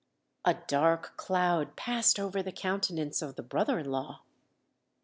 A 0.45 0.55
dark 0.55 1.13
cloud 1.15 1.75
passed 1.75 2.19
over 2.19 2.41
the 2.41 2.51
countenance 2.51 3.21
of 3.21 3.35
the 3.35 3.43
brother 3.43 3.77
in 3.77 3.91
law. 3.91 4.23